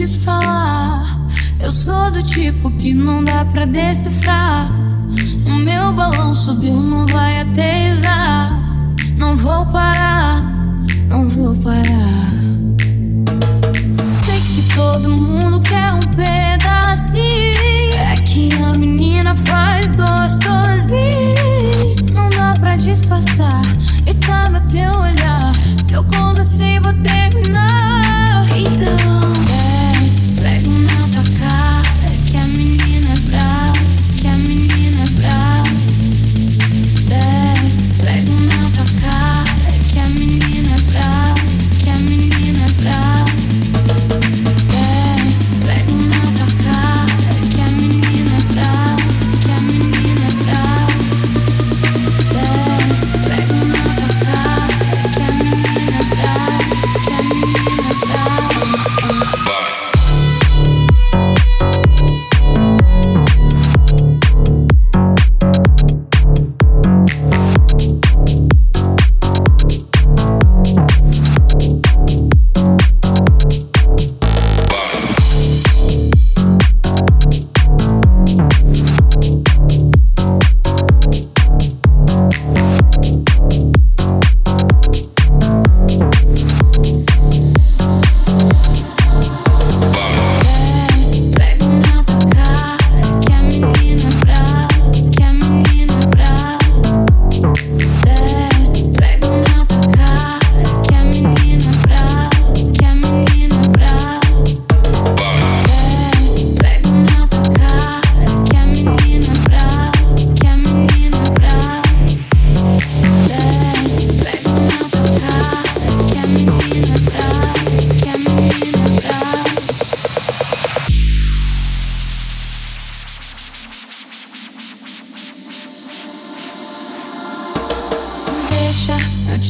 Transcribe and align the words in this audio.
te 0.00 0.08
falar. 0.24 1.20
Eu 1.60 1.70
sou 1.70 2.10
do 2.10 2.22
tipo 2.22 2.70
que 2.70 2.94
não 2.94 3.22
dá 3.22 3.44
pra 3.44 3.66
decifrar. 3.66 4.70
O 5.46 5.56
meu 5.56 5.92
balão 5.92 6.34
subiu, 6.34 6.80
não 6.80 7.06
vai 7.06 7.42
até. 7.42 7.80
Não 9.18 9.36
vou 9.36 9.66
parar, 9.66 10.42
não 11.08 11.28
vou 11.28 11.54
parar. 11.56 12.30
Sei 14.08 14.40
que 14.40 14.74
todo 14.74 15.10
mundo 15.10 15.60
quer 15.60 15.92
um 15.92 16.00
pedacinho. 16.16 17.94
É 17.98 18.14
que 18.14 18.50
a 18.54 18.78
menina 18.78 19.34
faz 19.34 19.92
gostosinho. 19.92 21.34
Não 22.14 22.30
dá 22.30 22.54
pra 22.58 22.76
disfarçar, 22.76 23.62
e 24.06 24.14
tá 24.14 24.48
no 24.50 24.60
teu 24.62 24.90
olhar. 24.98 25.52
Se 25.78 25.92
eu 25.92 26.02
comecei, 26.04 26.78
assim, 26.78 26.80
vou 26.80 26.94
terminar. 27.02 27.69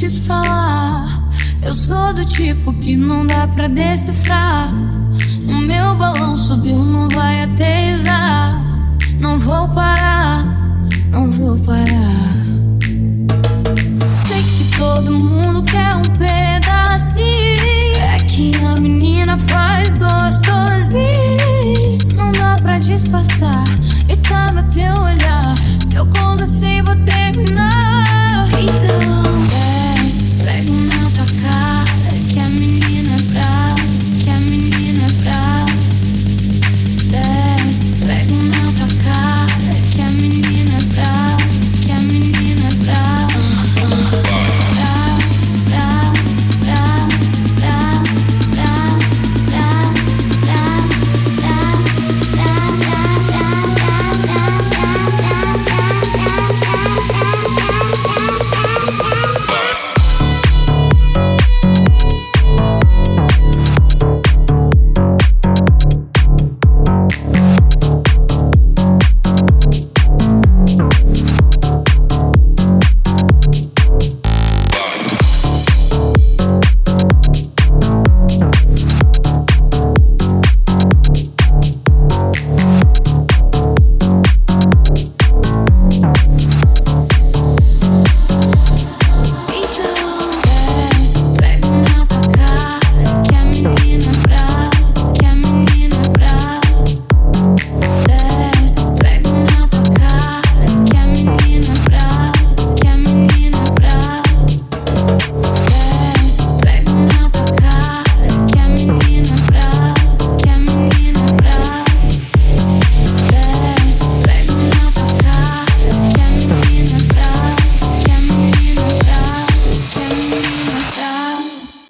te 0.00 0.08
falar. 0.08 1.28
Eu 1.62 1.74
sou 1.74 2.14
do 2.14 2.24
tipo 2.24 2.72
que 2.72 2.96
não 2.96 3.26
dá 3.26 3.46
pra 3.48 3.68
decifrar. 3.68 4.72
O 5.46 5.56
meu 5.56 5.94
balão 5.94 6.38
subiu, 6.38 6.82
não 6.82 7.06
vai 7.10 7.42
até 7.42 7.89